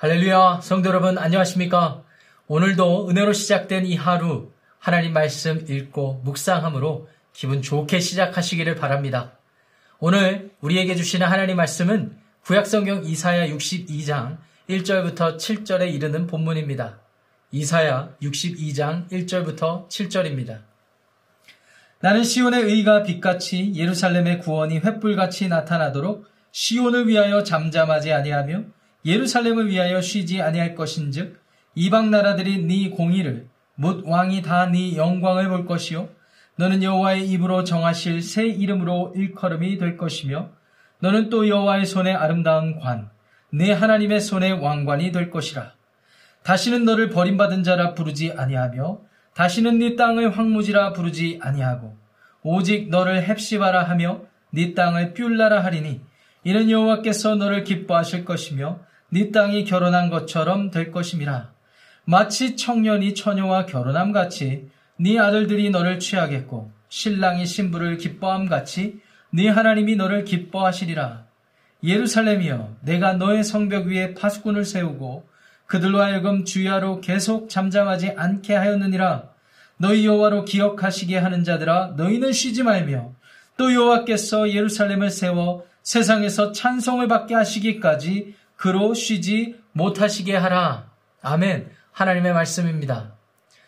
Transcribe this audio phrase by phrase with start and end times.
[0.00, 2.04] 할렐루야, 성도 여러분, 안녕하십니까?
[2.46, 9.32] 오늘도 은혜로 시작된 이 하루, 하나님 말씀 읽고 묵상함으로 기분 좋게 시작하시기를 바랍니다.
[9.98, 14.38] 오늘 우리에게 주시는 하나님 말씀은 구약성경 이사야 62장
[14.70, 17.00] 1절부터 7절에 이르는 본문입니다.
[17.50, 20.60] 이사야 62장 1절부터 7절입니다.
[21.98, 28.77] 나는 시온의 의가 빛같이 예루살렘의 구원이 횃불같이 나타나도록 시온을 위하여 잠잠하지 아니하며
[29.08, 31.40] 예루살렘을 위하여 쉬지 아니할 것인즉
[31.74, 36.08] 이방 나라들이 네 공의를 못 왕이 다 네 영광을 볼 것이요
[36.56, 40.50] 너는 여호와의 입으로 정하실 새 이름으로 일컬음이 될 것이며
[41.00, 43.10] 너는 또 여호와의 손에 아름다운 관,
[43.50, 45.72] 내 하나님의 손에 왕관이 될 것이라.
[46.42, 48.98] 다시는 너를 버림받은 자라 부르지 아니하며
[49.34, 51.96] 다시는 네 땅을 황무지라 부르지 아니하고
[52.42, 56.00] 오직 너를 헵시바라 하며 네 땅을 뷸라라 하리니
[56.42, 61.50] 이는 여호와께서 너를 기뻐하실 것이며 네 땅이 결혼한 것처럼 될 것임이라.
[62.04, 69.96] 마치 청년이 처녀와 결혼함 같이 네 아들들이 너를 취하겠고 신랑이 신부를 기뻐함 같이 네 하나님이
[69.96, 71.26] 너를 기뻐하시리라.
[71.84, 75.28] 예루살렘이여 내가 너의 성벽 위에 파수꾼을 세우고
[75.66, 79.28] 그들로 하여금 주야로 계속 잠잠하지 않게 하였느니라.
[79.76, 83.12] 너희 여호와로 기억하시게 하는 자들아 너희는 쉬지 말며
[83.56, 90.90] 또 여호와께서 예루살렘을 세워 세상에서 찬송을 받게 하시기까지 그로 쉬지 못하시게 하라.
[91.22, 91.70] 아멘.
[91.92, 93.14] 하나님의 말씀입니다.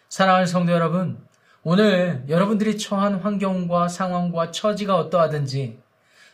[0.09, 1.25] 사랑하는 성도 여러분,
[1.63, 5.79] 오늘 여러분들이 처한 환경과 상황과 처지가 어떠하든지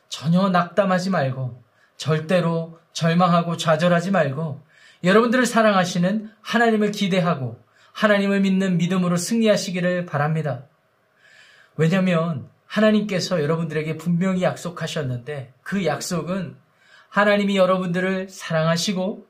[0.09, 1.63] 전혀 낙담하지 말고
[1.99, 4.65] 절대로 절망하고 좌절하지 말고
[5.05, 7.63] 여러분들을 사랑하시는 하나님을 기대하고
[7.93, 10.65] 하나님을 믿는 믿음으로 승리하시기를 바랍니다.
[11.77, 16.57] 왜냐하면 하나님께서 여러분들에게 분명히 약속하셨는데 그 약속은
[17.17, 19.27] 하나님이 여러분들을 사랑하시고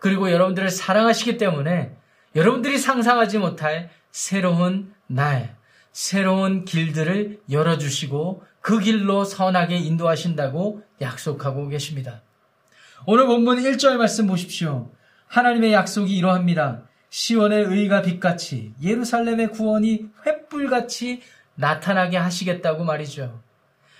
[0.00, 1.96] 그리고 여러분들을 사랑하시기 때문에
[2.36, 5.56] 여러분들이 상상하지 못할 새로운 날,
[5.92, 12.20] 새로운 길들을 열어주시고 그 길로 선하게 인도하신다고 약속하고 계십니다.
[13.06, 14.92] 오늘 본문 1절 말씀 보십시오.
[15.26, 16.82] 하나님의 약속이 이러합니다.
[17.08, 21.22] 시원의 의가 빛같이 예루살렘의 구원이 횃불같이
[21.54, 23.40] 나타나게 하시겠다고 말이죠.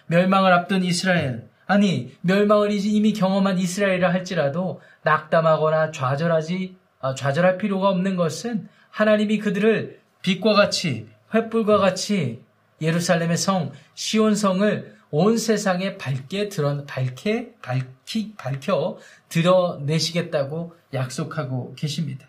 [0.09, 8.17] 멸망을 앞둔 이스라엘, 아니 멸망을 이미 경험한 이스라엘이라 할지라도 낙담하거나 좌절하지 어, 좌절할 필요가 없는
[8.17, 12.43] 것은 하나님이 그들을 빛과 같이 횃불과 같이
[12.81, 22.27] 예루살렘의 성 시온 성을 온 세상에 밝게 드러 밝게 밝히 밝혀 드러내시겠다고 약속하고 계십니다.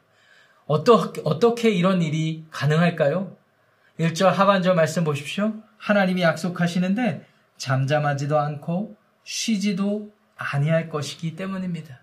[0.65, 3.35] 어떻게 어떻게 이런 일이 가능할까요?
[3.99, 5.53] 1절 하반절 말씀 보십시오.
[5.77, 7.25] 하나님이 약속하시는데
[7.57, 11.99] 잠잠하지도 않고 쉬지도 아니할 것이기 때문입니다.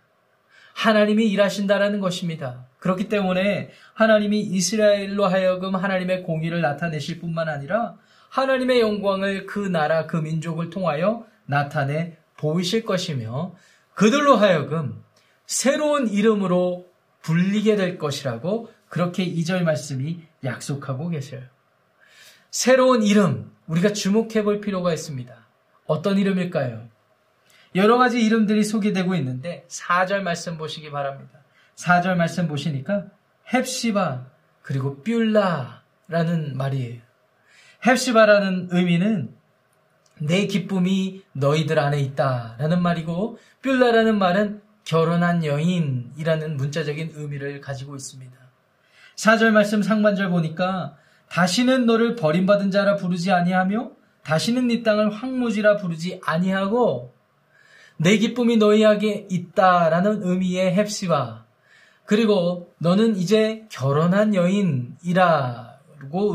[0.74, 2.66] 하나님이 일하신다라는 것입니다.
[2.78, 7.96] 그렇기 때문에 하나님이 이스라엘로 하여금 하나님의 공의를 나타내실 뿐만 아니라
[8.30, 13.54] 하나님의 영광을 그 나라 그 민족을 통하여 나타내 보이실 것이며
[13.94, 15.02] 그들로 하여금
[15.46, 16.88] 새로운 이름으로
[17.22, 21.42] 불리게 될 것이라고 그렇게 이 절 말씀이 약속하고 계셔요.
[22.50, 25.34] 새로운 이름 우리가 주목해 볼 필요가 있습니다.
[25.86, 26.88] 어떤 이름일까요?
[27.74, 31.38] 여러 가지 이름들이 소개되고 있는데 4절 말씀 보시기 바랍니다.
[31.76, 33.06] 4절 말씀 보시니까
[33.52, 34.26] 헵시바
[34.62, 37.00] 그리고 뷸라라는 말이에요.
[37.86, 39.34] 헵시바라는 의미는
[40.18, 48.36] 내 기쁨이 너희들 안에 있다라는 말이고 뷸라라는 말은 결혼한 여인이라는 문자적인 의미를 가지고 있습니다.
[49.16, 50.96] 4절 말씀 상반절 보니까
[51.28, 53.92] 다시는 너를 버림받은 자라 부르지 아니하며
[54.24, 57.14] 다시는 네 땅을 황무지라 부르지 아니하고
[58.02, 61.44] 내 기쁨이 너희에게 있다라는 의미의 헵시와
[62.06, 65.76] 그리고 너는 이제 결혼한 여인이라고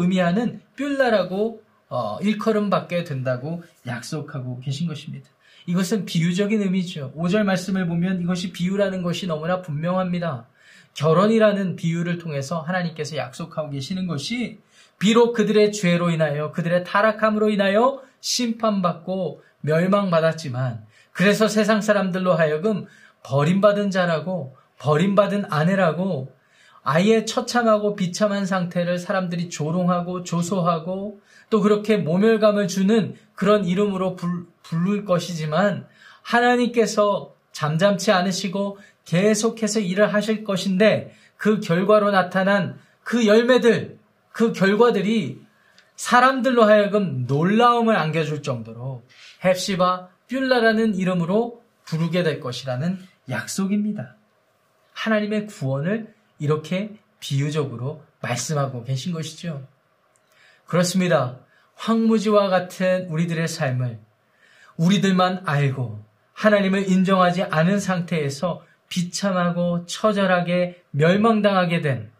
[0.02, 5.28] 의미하는 뷸라라고 어, 일컬음 받게 된다고 약속하고 계신 것입니다.
[5.66, 7.14] 이것은 비유적인 의미죠.
[7.18, 10.46] 5절 말씀을 보면 이것이 비유라는 것이 너무나 분명합니다.
[10.94, 14.60] 결혼이라는 비유를 통해서 하나님께서 약속하고 계시는 것이
[15.00, 20.85] 비록 그들의 죄로 인하여 그들의 타락함으로 인하여 심판받고 멸망받았지만
[21.16, 22.86] 그래서 세상 사람들로 하여금
[23.24, 26.36] 버림받은 자라고 버림받은 아내라고
[26.84, 35.06] 아예 처참하고 비참한 상태를 사람들이 조롱하고 조소하고 또 그렇게 모멸감을 주는 그런 이름으로 불, 부를
[35.06, 35.88] 것이지만
[36.22, 43.98] 하나님께서 잠잠치 않으시고 계속해서 일을 하실 것인데 그 결과로 나타난 그 열매들,
[44.34, 45.40] 그 결과들이
[45.96, 49.04] 사람들로 하여금 놀라움을 안겨줄 정도로.
[49.42, 53.00] 헵시바 뷸라라는 이름으로 부르게 될 것이라는
[53.30, 54.16] 약속입니다.
[54.94, 59.68] 하나님의 구원을 이렇게 비유적으로 말씀하고 계신 것이죠.
[60.66, 61.40] 그렇습니다.
[61.76, 64.00] 황무지와 같은 우리들의 삶을
[64.78, 72.12] 우리들만 알고 하나님을 인정하지 않은 상태에서 비참하고 처절하게 멸망당하게 된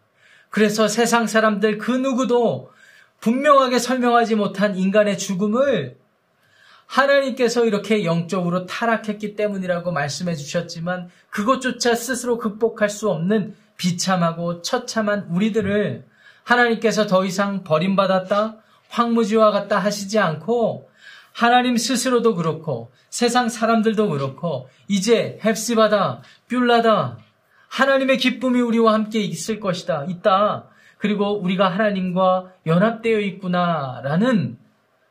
[0.50, 2.72] 그래서 세상 사람들 그 누구도
[3.20, 5.96] 분명하게 설명하지 못한 인간의 죽음을
[6.86, 16.04] 하나님께서 이렇게 영적으로 타락했기 때문이라고 말씀해 주셨지만 그것조차 스스로 극복할 수 없는 비참하고 처참한 우리들을
[16.44, 18.56] 하나님께서 더 이상 버림받았다,
[18.88, 20.88] 황무지와 같다 하시지 않고
[21.32, 27.18] 하나님 스스로도 그렇고 세상 사람들도 그렇고 이제 헵시바다, 뷸라다
[27.68, 30.04] 하나님의 기쁨이 우리와 함께 있을 것이다.
[30.08, 30.68] 있다.
[30.98, 34.56] 그리고 우리가 하나님과 연합되어 있구나라는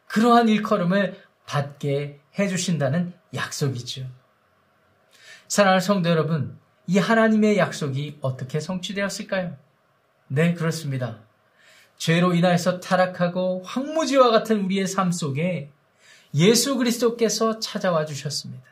[0.07, 4.07] 그러한 일컬음을 받게 해주신다는 약속이죠.
[5.47, 6.57] 사랑하는 성도 여러분,
[6.87, 9.55] 이 하나님의 약속이 어떻게 성취되었을까요?
[10.27, 11.19] 네, 그렇습니다.
[11.97, 15.71] 죄로 인하여서 타락하고 황무지와 같은 우리의 삶 속에
[16.33, 18.63] 예수 그리스도께서 찾아와 주셨습니다.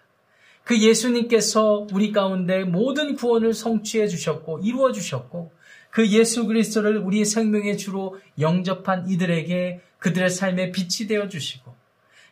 [0.63, 5.51] 그 예수님께서 우리 가운데 모든 구원을 성취해 주셨고 이루어 주셨고
[5.89, 11.73] 그 예수 그리스도를 우리 생명의 주로 영접한 이들에게 그들의 삶의 빛이 되어 주시고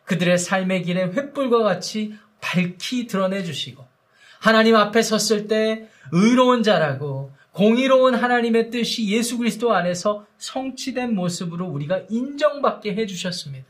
[0.04, 3.86] 그들의 삶의 길에 횃불과 같이 밝히 드러내 주시고
[4.40, 12.02] 하나님 앞에 섰을 때 의로운 자라고 공의로운 하나님의 뜻이 예수 그리스도 안에서 성취된 모습으로 우리가
[12.08, 13.66] 인정받게 해 주셨습니다.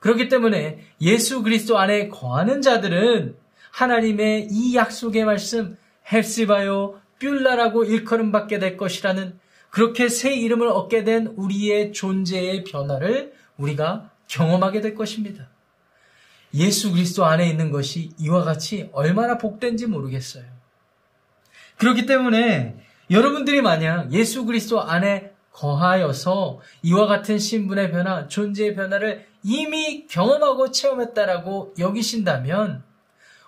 [0.00, 3.36] 그렇기 때문에 예수 그리스도 안에 거하는 자들은
[3.70, 5.76] 하나님의 이 약속의 말씀
[6.10, 9.38] 헬시바요 뷸라라고 일컬음 받게 될 것이라는
[9.68, 15.48] 그렇게 새 이름을 얻게 된 우리의 존재의 변화를 우리가 경험하게 될 것입니다.
[16.54, 20.44] 예수 그리스도 안에 있는 것이 이와 같이 얼마나 복된지 모르겠어요.
[21.76, 22.76] 그렇기 때문에
[23.10, 31.74] 여러분들이 만약 예수 그리스도 안에 거하여서 이와 같은 신분의 변화, 존재의 변화를 이미 경험하고 체험했다라고
[31.78, 32.82] 여기신다면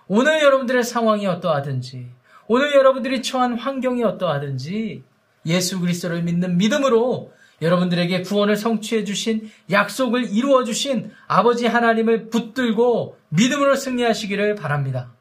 [0.07, 2.09] 오늘 여러분들의 상황이 어떠하든지
[2.47, 5.03] 오늘 여러분들이 처한 환경이 어떠하든지
[5.45, 7.31] 예수 그리스도를 믿는 믿음으로
[7.63, 15.13] 여러분들에게 구원을 성취해 주신 약속을 이루어 주신 아버지 하나님을 붙들고 믿음으로 승리하시기를 바랍니다.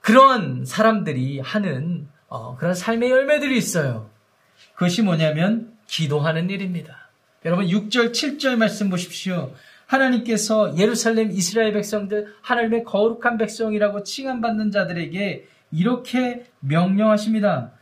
[0.00, 4.10] 그런 사람들이 하는 어, 그런 삶의 열매들이 있어요.
[4.74, 7.10] 그것이 뭐냐면 기도하는 일입니다.
[7.44, 9.52] 여러분 6절 7절 말씀 보십시오.
[9.86, 17.72] 하나님께서 예루살렘 이스라엘 백성들 하나님의 거룩한 백성이라고 칭함받는 자들에게 이렇게 명령하십니다.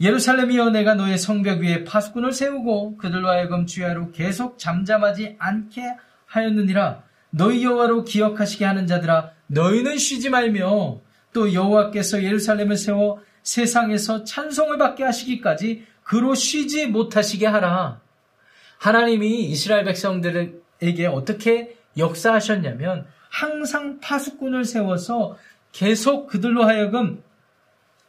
[0.00, 5.82] 예루살렘이여 내가 너의 성벽 위에 파수꾼을 세우고 그들로 하여금 주야로 계속 잠잠하지 않게
[6.26, 7.02] 하였느니라.
[7.30, 11.00] 너희 여호와로 기억하시게 하는 자들아 너희는 쉬지 말며
[11.32, 18.00] 또 여호와께서 예루살렘을 세워 세상에서 찬송을 받게 하시기까지 그로 쉬지 못하시게 하라.
[18.78, 25.36] 하나님이 이스라엘 백성들에게 어떻게 역사하셨냐면 항상 파수꾼을 세워서
[25.72, 27.22] 계속 그들로 하여금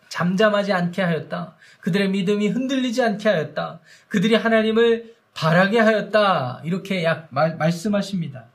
[0.09, 1.55] 잠잠하지 않게 하였다.
[1.81, 3.79] 그들의 믿음이 흔들리지 않게 하였다.
[4.07, 6.61] 그들이 하나님을 바라게 하였다.
[6.63, 8.45] 이렇게 약 말, 말씀하십니다.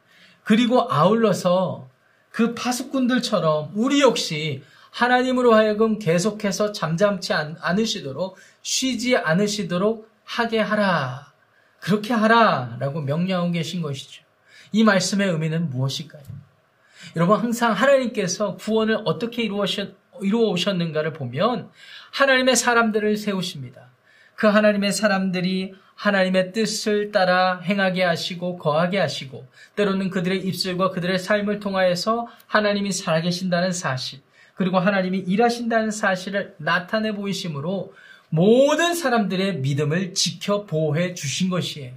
[0.43, 1.89] 그리고 아울러서
[2.31, 11.33] 그 파수꾼들처럼 우리 역시 하나님으로 하여금 계속해서 잠잠치 않으시도록 쉬지 않으시도록 하게 하라.
[11.81, 12.77] 그렇게 하라.
[12.81, 14.23] 라고 명령하고 계신 것이죠.
[14.73, 16.23] 이 말씀의 의미는 무엇일까요?
[17.17, 21.71] 여러분 항상 하나님께서 구원을 어떻게 이루어셨, 이루어 오셨는가를 보면
[22.13, 23.91] 하나님의 사람들을 세우십니다.
[24.35, 29.47] 그 하나님의 사람들이 하나님의 뜻을 따라 행하게 하시고 거하게 하시고
[29.77, 34.21] 때로는 그들의 입술과 그들의 삶을 통하여서 하나님이 살아계신다는 사실
[34.55, 37.93] 그리고 하나님이 일하신다는 사실을 나타내 보이심으로
[38.31, 41.93] 모든 사람들의 믿음을 지켜 보호해 주신 것이에요.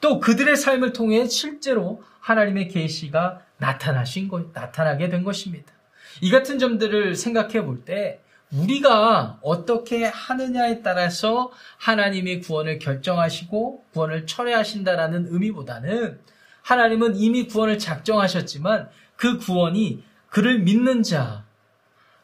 [0.00, 5.72] 또 그들의 삶을 통해 실제로 하나님의 계시가 나타나신 것, 나타나게 된 것입니다.
[6.20, 8.20] 이 같은 점들을 생각해 볼 때
[8.52, 16.18] 우리가 어떻게 하느냐에 따라서 하나님이 구원을 결정하시고 구원을 철회하신다라는 의미보다는
[16.62, 21.44] 하나님은 이미 구원을 작정하셨지만 그 구원이 그를 믿는 자,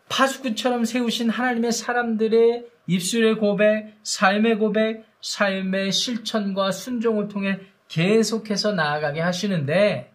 [0.08, 10.12] 파수꾼처럼 세우신 하나님의 사람들의 입술의 고백, 삶의 고백, 삶의 실천과 순종을 통해 계속해서 나아가게 하시는데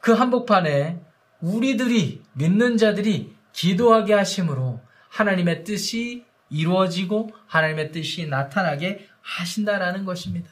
[0.00, 1.00] 그 한복판에
[1.44, 10.48] 우리들이 믿는 자들이 기도하게 하심으로 하나님의 뜻이 이루어지고 하나님의 뜻이 나타나게 하신다라는 것입니다.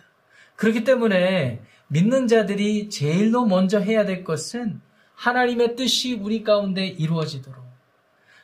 [0.57, 4.81] 그렇기 때문에 믿는 자들이 제일로 먼저 해야 될 것은
[5.15, 7.63] 하나님의 뜻이 우리 가운데 이루어지도록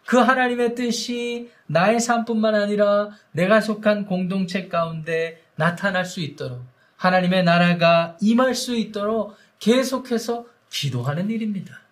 [0.07, 6.62] 그 하나님의 뜻이 나의 삶뿐만 아니라 내가 속한 공동체 가운데 나타날 수 있도록
[6.97, 11.88] 하나님의 나라가 임할 수 있도록 계속해서 기도하는 일입니다.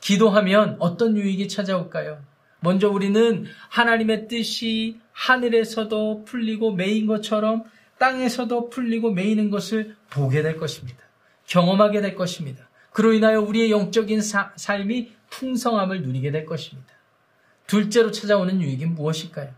[0.00, 2.22] 기도하면 어떤 유익이 찾아올까요?
[2.60, 7.64] 먼저 우리는 하나님의 뜻이 하늘에서도 풀리고 메인 것처럼
[7.98, 10.98] 땅에서도 풀리고 메이는 것을 보게 될 것입니다.
[11.46, 12.68] 경험하게 될 것입니다.
[12.92, 16.94] 그로 인하여 우리의 영적인 사, 삶이 풍성함을 누리게 될 것입니다.
[17.66, 19.50] 둘째로 찾아오는 유익이 무엇일까요?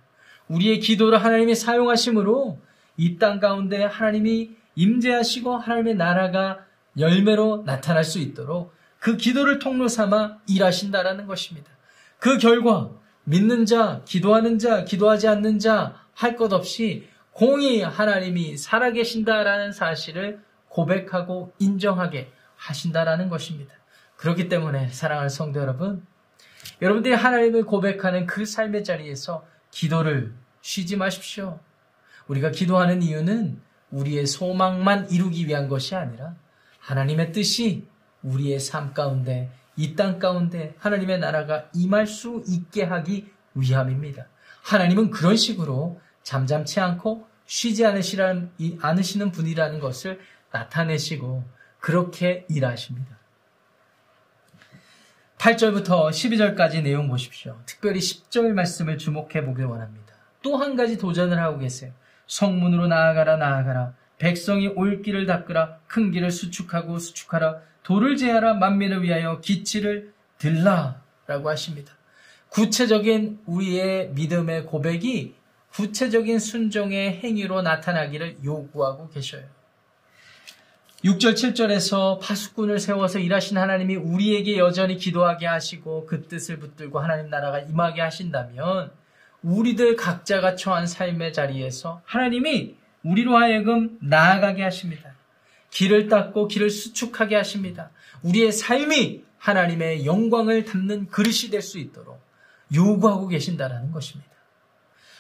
[0.48, 2.58] 우리의 기도를 하나님이 사용하심으로
[2.96, 6.66] 이 땅 가운데 하나님이 임재하시고 하나님의 나라가
[6.98, 11.70] 열매로 나타날 수 있도록 그 기도를 통로 삼아 일하신다라는 것입니다.
[12.18, 12.90] 그 결과
[13.24, 21.54] 믿는 자, 기도하는 자, 기도하지 않는 자 할 것 없이 공히 하나님이 살아계신다라는 사실을 고백하고
[21.58, 23.72] 인정하게 하신다라는 것입니다.
[24.16, 26.06] 그렇기 때문에 사랑하는 성도 여러분,
[26.82, 31.58] 여러분들이 하나님을 고백하는 그 삶의 자리에서 기도를 쉬지 마십시오.
[32.26, 36.34] 우리가 기도하는 이유는 우리의 소망만 이루기 위한 것이 아니라
[36.80, 37.88] 하나님의 뜻이
[38.22, 44.26] 우리의 삶 가운데 이 땅 가운데 하나님의 나라가 임할 수 있게 하기 위함입니다.
[44.62, 50.20] 하나님은 그런 식으로 잠잠치 않고 쉬지 않으시는 분이라는 것을
[50.52, 51.44] 나타내시고
[51.80, 53.18] 그렇게 일하십니다.
[55.38, 57.58] 8절부터 12절까지 내용 보십시오.
[57.64, 60.12] 특별히 10절 말씀을 주목해 보길 원합니다.
[60.42, 61.92] 또 한 가지 도전을 하고 계세요.
[62.26, 69.40] 성문으로 나아가라 나아가라 백성이 올 길을 닦으라 큰 길을 수축하고 수축하라 돌을 제하라 만민을 위하여
[69.40, 71.92] 기치를 들라 라고 하십니다.
[72.50, 75.34] 구체적인 우리의 믿음의 고백이
[75.72, 79.44] 구체적인 순종의 행위로 나타나기를 요구하고 계셔요.
[81.04, 87.58] 6절, 7절에서 파수꾼을 세워서 일하신 하나님이 우리에게 여전히 기도하게 하시고 그 뜻을 붙들고 하나님 나라가
[87.60, 88.90] 임하게 하신다면
[89.42, 95.14] 우리들 각자가 처한 삶의 자리에서 하나님이 우리로 하여금 나아가게 하십니다.
[95.70, 97.90] 길을 닦고 길을 수축하게 하십니다.
[98.22, 102.20] 우리의 삶이 하나님의 영광을 담는 그릇이 될 수 있도록
[102.74, 104.30] 요구하고 계신다라는 것입니다.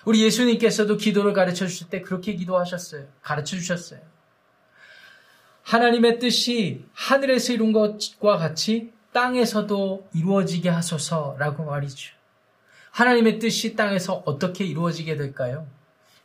[0.04, 3.06] 우리 예수님께서도 기도를 가르쳐 주실 때 그렇게 기도하셨어요.
[3.22, 4.00] 가르쳐 주셨어요.
[5.62, 12.12] 하나님의 뜻이 하늘에서 이룬 것과 같이 땅에서도 이루어지게 하소서라고 말이죠.
[12.92, 15.66] 하나님의 뜻이 땅에서 어떻게 이루어지게 될까요?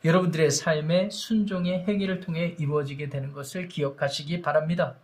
[0.06, 4.94] 여러분들의 삶의 순종의 행위를 통해 이루어지게 되는 것을 기억하시기 바랍니다.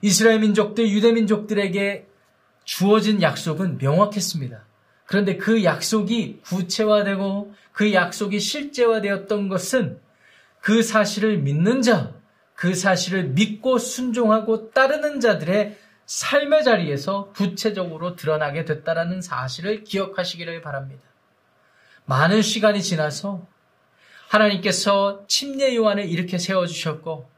[0.00, 2.06] 이스라엘 민족들, 유대 민족들에게
[2.64, 4.64] 주어진 약속은 명확했습니다.
[5.06, 9.98] 그런데 그 약속이 구체화되고 그 약속이 실제화되었던 것은
[10.60, 12.14] 그 사실을 믿는 자,
[12.54, 15.76] 그 사실을 믿고 순종하고 따르는 자들의
[16.06, 21.02] 삶의 자리에서 구체적으로 드러나게 됐다라는 사실을 기억하시기를 바랍니다.
[22.04, 23.46] 많은 시간이 지나서
[24.32, 27.30] 하나님께서 침례 요한을 이렇게 세워주셨고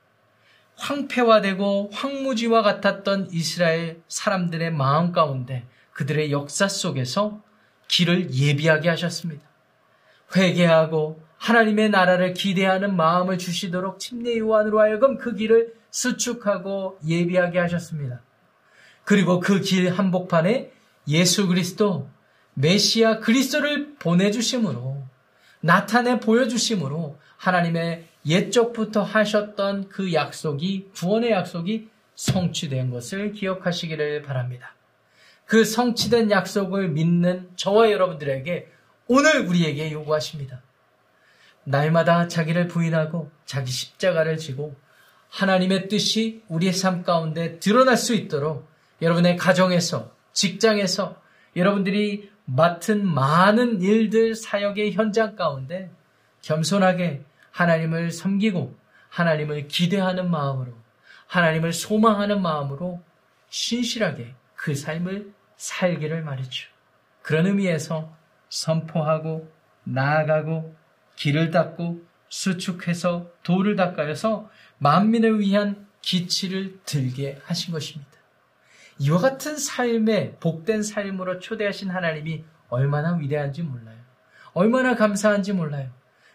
[0.77, 7.43] 황폐화되고 황무지와 같았던 이스라엘 사람들의 마음 가운데 그들의 역사 속에서
[7.89, 9.43] 길을 예비하게 하셨습니다.
[10.37, 18.21] 회개하고 하나님의 나라를 기대하는 마음을 주시도록 침례 요한으로 하여금 그 길을 수축하고 예비하게 하셨습니다.
[19.05, 20.73] 그리고 그 길 한복판에
[21.09, 22.09] 예수 그리스도
[22.55, 25.04] 메시아 그리스도를 보내주심으로
[25.65, 34.75] 나타내 보여주심으로 하나님의 옛적부터 하셨던 그 약속이 구원의 약속이 성취된 것을 기억하시기를 바랍니다.
[35.47, 38.69] 그 성취된 약속을 믿는 저와 여러분들에게
[39.07, 40.61] 오늘 우리에게 요구하십니다.
[41.65, 44.77] 날마다 자기를 부인하고 자기 십자가를 지고
[45.31, 48.69] 하나님의 뜻이 우리의 삶 가운데 드러날 수 있도록
[49.01, 51.17] 여러분의 가정에서, 직장에서
[51.57, 55.91] 여러분들이 맡은 많은 일들 사역의 현장 가운데
[56.43, 58.77] 겸손하게 하나님을 섬기고
[59.09, 60.73] 하나님을 기대하는 마음으로
[61.27, 63.03] 하나님을 소망하는 마음으로
[63.49, 66.69] 신실하게 그 삶을 살기를 말이죠.
[67.23, 68.15] 그런 의미에서
[68.49, 69.51] 선포하고
[69.85, 70.77] 나아가고
[71.17, 78.11] 길을 닦고 수축해서 돌을 닦아여서 만민을 위한 기치를 들게 하신 것입니다.
[78.99, 83.97] 이와 같은 삶에 복된 삶으로 초대하신 하나님이 얼마나 위대한지 몰라요.
[84.53, 85.91] 얼마나 감사한지 몰라요.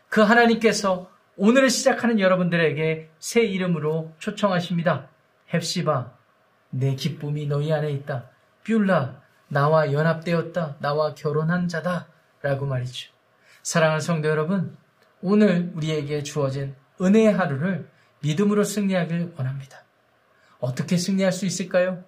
[0.09, 5.07] 그 하나님께서 오늘을 시작하는 여러분들에게 새 이름으로 초청하십니다.
[5.53, 6.11] 헵시바,
[6.71, 8.29] 내 기쁨이 너희 안에 있다.
[8.65, 10.77] 뷸라, 나와 연합되었다.
[10.79, 12.07] 나와 결혼한 자다.
[12.41, 13.11] 라고 말이죠.
[13.63, 14.77] 사랑하는 성도 여러분,
[15.21, 17.89] 오늘 우리에게 주어진 은혜의 하루를
[18.21, 19.83] 믿음으로 승리하길 원합니다.
[20.59, 22.03] 어떻게 승리할 수 있을까요?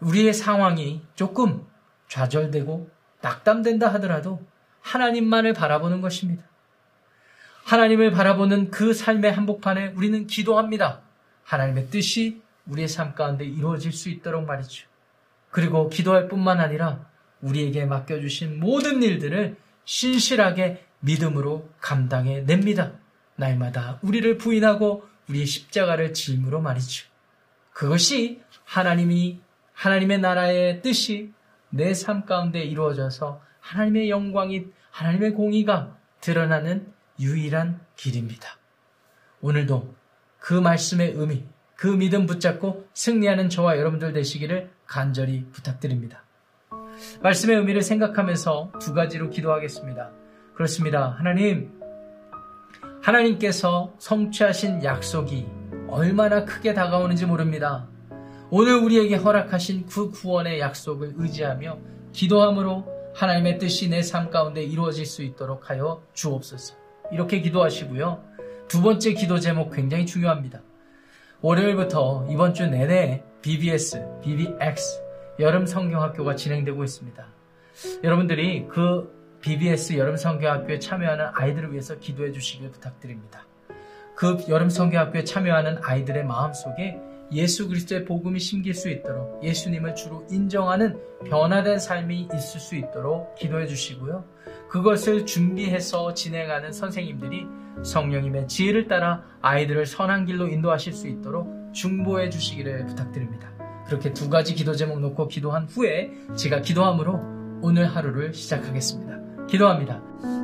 [0.00, 1.66] 우리의 상황이 조금
[2.08, 2.90] 좌절되고
[3.20, 4.44] 낙담된다 하더라도
[4.80, 6.44] 하나님만을 바라보는 것입니다.
[7.64, 11.02] 하나님을 바라보는 그 삶의 한복판에 우리는 기도합니다.
[11.44, 14.86] 하나님의 뜻이 우리의 삶 가운데 이루어질 수 있도록 말이죠.
[15.50, 17.06] 그리고 기도할 뿐만 아니라
[17.40, 22.92] 우리에게 맡겨주신 모든 일들을 신실하게 믿음으로 감당해 냅니다.
[23.36, 27.06] 날마다 우리를 부인하고 우리의 십자가를 짐으로 말이죠.
[27.72, 29.40] 그것이 하나님이
[29.78, 31.32] 하나님의 나라의 뜻이
[31.70, 38.58] 내 삶 가운데 이루어져서 하나님의 영광이 하나님의 공의가 드러나는 유일한 길입니다.
[39.40, 39.94] 오늘도
[40.40, 41.44] 그 말씀의 의미,
[41.76, 46.24] 그 믿음 붙잡고 승리하는 저와 여러분들 되시기를 간절히 부탁드립니다.
[47.22, 50.10] 말씀의 의미를 생각하면서 두 가지로 기도하겠습니다.
[50.54, 51.10] 그렇습니다.
[51.10, 51.70] 하나님,
[53.00, 55.46] 하나님께서 성취하신 약속이
[55.88, 57.86] 얼마나 크게 다가오는지 모릅니다.
[58.50, 61.78] 오늘 우리에게 허락하신 그 구원의 약속을 의지하며
[62.12, 66.74] 기도함으로 하나님의 뜻이 내 삶 가운데 이루어질 수 있도록 하여 주옵소서.
[67.12, 68.22] 이렇게 기도하시고요.
[68.68, 70.62] 두 번째 기도 제목 굉장히 중요합니다.
[71.42, 75.02] 월요일부터 이번 주 내내 BBS, BBX
[75.40, 77.26] 여름 성경학교가 진행되고 있습니다.
[78.02, 79.12] 여러분들이 그
[79.42, 83.46] BBS 여름 성경학교에 참여하는 아이들을 위해서 기도해 주시길 부탁드립니다.
[84.16, 86.98] 그 여름 성경학교에 참여하는 아이들의 마음속에
[87.32, 93.66] 예수 그리스도의 복음이 심길 수 있도록 예수님을 주로 인정하는 변화된 삶이 있을 수 있도록 기도해
[93.66, 94.24] 주시고요.
[94.70, 97.46] 그것을 준비해서 진행하는 선생님들이
[97.82, 103.52] 성령님의 지혜를 따라 아이들을 선한 길로 인도하실 수 있도록 중보해 주시기를 부탁드립니다.
[103.86, 107.20] 그렇게 두 가지 기도 제목 놓고 기도한 후에 제가 기도함으로
[107.62, 109.46] 오늘 하루를 시작하겠습니다.
[109.46, 110.37] 기도합니다.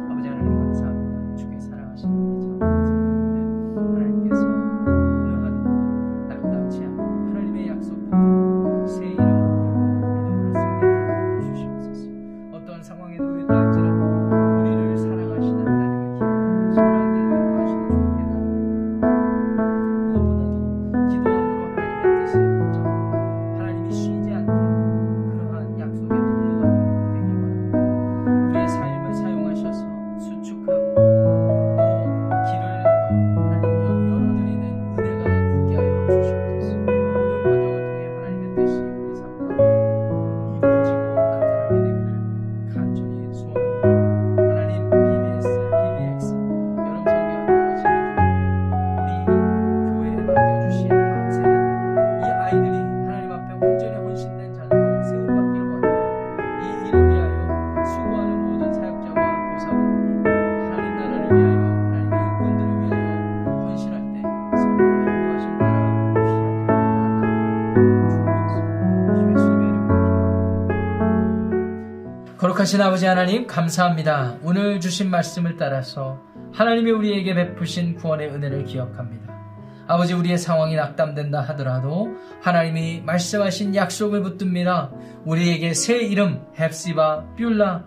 [72.95, 74.39] 아버지 하나님 감사합니다.
[74.41, 79.35] 오늘 주신 말씀을 따라서 하나님이 우리에게 베푸신 구원의 은혜를 기억합니다.
[79.89, 84.93] 아버지 우리의 상황이 낙담된다 하더라도 하나님이 말씀하신 약속을 붙듭니다.
[85.25, 87.83] 우리에게 새 이름 헵시바 뷸라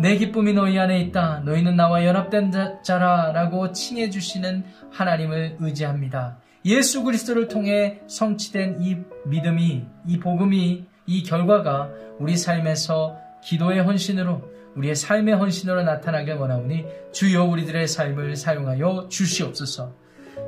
[0.00, 1.42] 내 기쁨이 너희 안에 있다.
[1.44, 2.50] 너희는 나와 연합된
[2.82, 6.38] 자라라고 칭해 주시는 하나님을 의지합니다.
[6.64, 14.42] 예수 그리스도를 통해 성취된 이 믿음이 이 복음이 이 결과가 우리 삶에서 기도의 헌신으로
[14.76, 19.94] 우리의 삶의 헌신으로 나타나길 원하오니 주여 우리들의 삶을 사용하여 주시옵소서.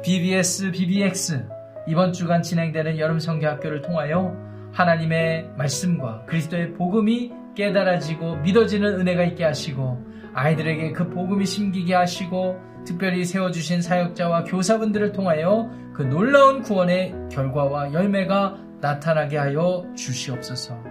[0.03, 1.47] BBS, BBX
[1.89, 4.37] 이번 주간 진행되는 여름 성교학교를 통하여
[4.73, 13.25] 하나님의 말씀과 그리스도의 복음이 깨달아지고 믿어지는 은혜가 있게 하시고 아이들에게 그 복음이 심기게 하시고 특별히
[13.25, 20.90] 세워주신 사역자와 교사분들을 통하여 그 놀라운 구원의 결과와 열매가 나타나게 하여 주시옵소서.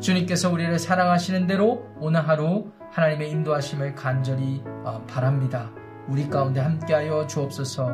[0.00, 5.70] 주님께서 우리를 사랑하시는 대로 오늘 하루 하나님의 인도하심을 간절히 어, 바랍니다.
[6.08, 7.90] 우리 가운데 함께하여 주옵소서.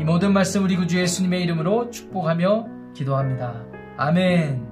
[0.00, 3.64] 이 모든 말씀 우리 구주 예수님의 이름으로 축복하며 기도합니다.
[3.96, 4.67] 아멘.